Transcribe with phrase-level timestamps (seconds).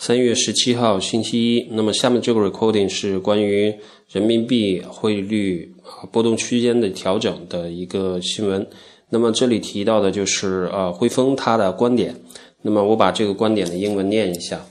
[0.00, 3.74] 三月十七号星期一，那么下面这个 recording 是关于
[4.08, 5.74] 人民币汇率
[6.12, 8.64] 波动区间的调整的一个新闻。
[9.10, 12.14] 那么这里提到的就是呃汇丰他的观点。
[12.62, 14.64] 那么我把这个观点的英文念一下。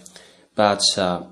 [0.55, 1.23] But、uh,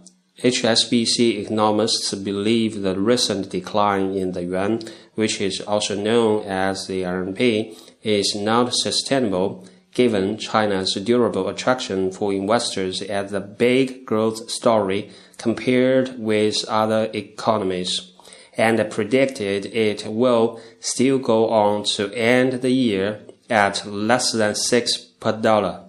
[0.41, 4.81] HSBC economists believe the recent decline in the yuan,
[5.15, 7.73] which is also known as the RMB,
[8.03, 9.63] is not sustainable
[9.95, 18.11] given China's durable attraction for investors as a big growth story compared with other economies,
[18.57, 24.97] and predicted it will still go on to end the year at less than 6
[25.19, 25.85] per dollar.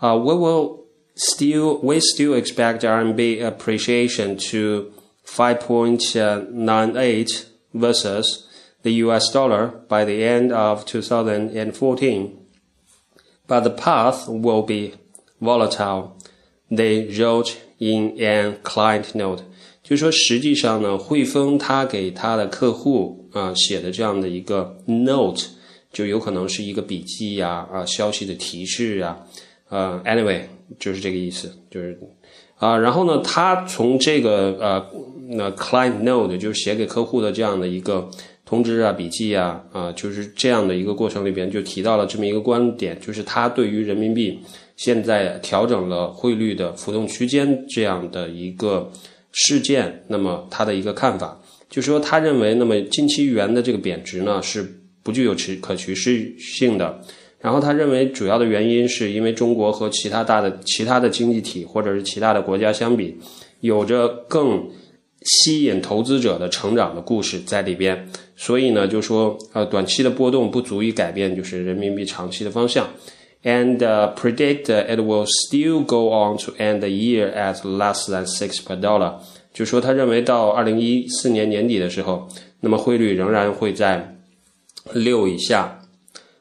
[0.00, 0.84] Uh, we will
[1.14, 4.92] still, we still expect RMB appreciation to
[5.24, 7.44] 5.98
[7.74, 8.48] versus
[8.82, 12.37] the US dollar by the end of 2014
[13.48, 14.92] but the path will be
[15.40, 16.10] volatile.
[16.70, 19.42] They wrote in an client note，
[19.82, 25.46] 就是说，实际上呢，汇丰他给他的客户啊写的这样的一个 note，
[25.90, 29.18] 就有可能是一个笔记呀啊消息的提示啊，
[29.70, 30.42] 呃，anyway
[30.78, 31.98] 就是这个意思，就是
[32.58, 34.86] 啊，然后呢，他从这个呃
[35.30, 38.08] 那 client note 就是写给客户的这样的一个。
[38.50, 44.40] 通知啊，笔记啊，啊，就是这样的一个过程里边，就提到了这么一个观点，就是他对于人民币
[44.74, 48.90] 现在调整了汇率的浮动区间这样的一个
[49.32, 54.66] 事件，那么他的一个看法，就说他认为，那么近期元的这个贬值呢是
[55.02, 56.98] 不具有持可持续性的，
[57.40, 63.16] 然后他认为主要的原因是因为中国和其他大的其他的经济体或者是其他的国家相比，
[63.60, 64.68] 有着更。
[65.20, 72.88] 吸引投资者的成长的故事在里边，所以呢，就说呃，短期的波动不足以改变就是人民币长期的方向
[73.42, 73.78] ，and
[74.14, 78.80] predict it will still go on to end the year at less than six per
[78.80, 79.14] dollar。
[79.52, 82.28] 就说他认为到二零一四年年底的时候，
[82.60, 84.16] 那么汇率仍然会在
[84.92, 85.77] 六以下。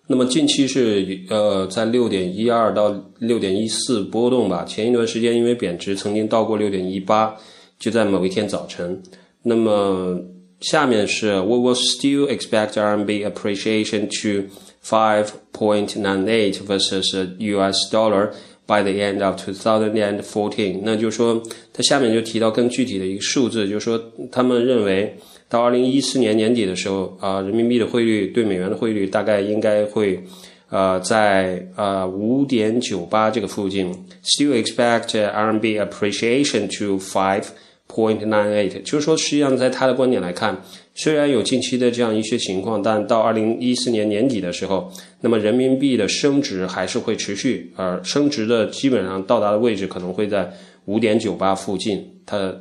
[0.07, 4.65] 那么近期是呃在六点一二到六点一四波动吧。
[4.65, 7.35] 前一段时间因为贬值，曾经到过六点一八。
[7.79, 8.99] 就在某一天早晨，
[9.43, 10.19] 那么
[10.61, 14.49] 下面是 We will still expect RMB appreciation to
[14.83, 18.31] five point nine eight versus US dollar
[18.65, 20.79] by the end of 2014。
[20.81, 21.39] 那就说，
[21.71, 24.01] 它下面就提到更具体的一个数字，就是说，
[24.31, 25.15] 他们认为
[25.49, 30.23] 到二零一四年年底的时候啊，人民币的汇率对美元的汇率大概应该会
[30.69, 33.91] 呃在呃五点九八这个附近。
[34.23, 37.43] Still expect RMB appreciation to five
[37.89, 40.61] Point nine eight，就是说，实际上在他的观点来看，
[40.93, 44.91] 虽然有近期的这样一些情况，但到二零一四年年底的时候，
[45.21, 50.51] 那么人民币的升值还是会持续，而升值的基本上到达的位置可能会在
[50.83, 52.05] 五点九八附近。
[52.25, 52.53] 他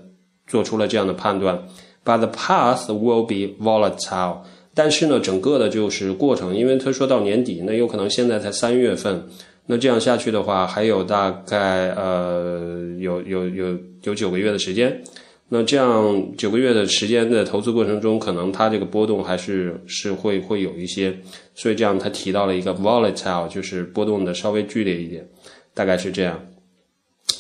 [0.47, 1.61] 做出了这样的判断
[2.07, 4.39] ，But the path will be volatile。
[4.73, 9.27] 但是呢，整个的就是过程，因为他说到年底，那有可能现在才三月份。
[9.67, 15.03] 那这样下去的话，还有大概呃有有有有九个月的时间。
[15.49, 21.17] 那这样九个月的时间的投资过程中，可能它这个波动还是是会会有一些。
[21.55, 25.27] 所以这样他提到了一个 volatile，就是波动的稍微剧烈一点，
[25.73, 26.39] 大概是这样。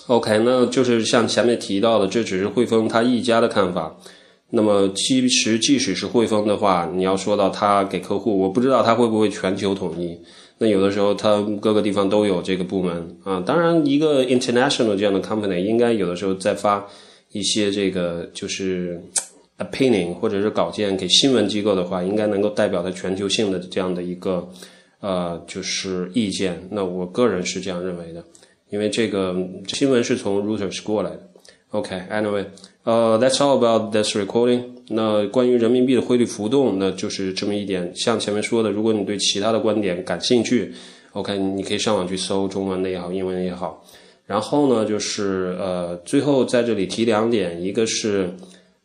[0.06, 3.96] OK，那就是像前面提到的，这只是汇丰他一家的看法。
[4.50, 10.18] 那么其实即使是汇丰的话，你要说到他给客户，我不知道他会不会全球统一。
[10.58, 13.42] 那有的时候，它各个地方都有这个部门啊。
[13.44, 16.86] 当然，一个 international 这样的 company 应该有的时候在发
[17.32, 18.98] 一些这个就是
[19.58, 24.48] opinion 或者是稿件给新闻机构的话，应该能够代表它全球性的这样的一个
[25.00, 26.66] 呃就是意见。
[26.70, 28.24] 那我个人是这样认为的，
[28.70, 29.36] 因为这个
[29.66, 31.28] 新闻是从 Reuters 过来的。
[31.72, 32.44] OK，anyway，
[32.84, 34.62] 呃，that's all about this recording。
[34.88, 37.92] 那关于人民币的汇率浮动，那就是这么一点。
[37.94, 40.72] 像前面说的，如果你对其他的观点感兴趣
[41.12, 43.84] ，OK，你可以上网去搜中文的也好，英文的也好。
[44.26, 48.32] 然后呢，就是呃，最后在这里提两点，一个是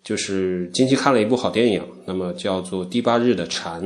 [0.04, 3.84] 就是近期看了一部好电影，那么叫做《第八日的蝉》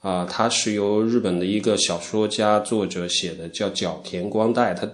[0.00, 4.88] 啊，它是由日本的一个小说家作者写的，叫角田光代，他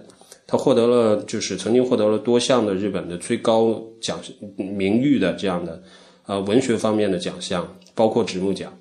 [0.47, 4.17] 他获得了就是曾经获得了多项的日本的最高奖
[4.55, 5.83] 名誉的这样的。
[6.25, 8.77] 呃，文学方面的奖项，包括直木奖。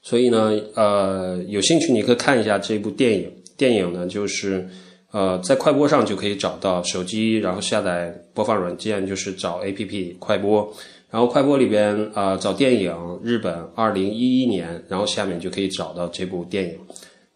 [0.00, 3.30] 所以呢，呃，有兴趣你可以看一下这部电影。
[3.58, 4.66] 电影呢，就是
[5.10, 10.72] 呃，在快播上就可以找到，手机然后下载播放软件，就是找 APP 快播，
[11.10, 16.78] 然后快播里边啊找电影，日本二零一一年，然后下面就可以找到这部电影。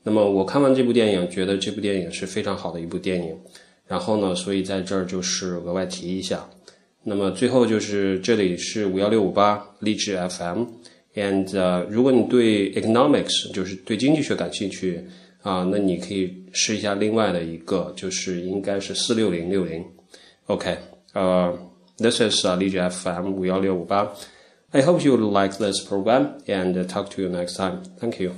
[0.05, 3.37] 那么我看完这部电影，觉得这部电影是非常好的一部电影。
[3.87, 6.49] 然后呢，所以在这儿就是额外提一下。
[7.03, 15.05] 那么最后就是这里是五幺六五八励志 FM，and 如果你对 economics 就是对经济学感兴趣
[15.43, 19.85] 啊，那你可以试一下另外的一个，就是应该是四六零六零。
[20.47, 20.77] OK，
[21.12, 21.55] 呃
[21.99, 24.11] ，this is 励志 FM 五幺六五八。
[24.71, 27.83] I hope you like this program and talk to you next time.
[28.01, 28.33] Thank you.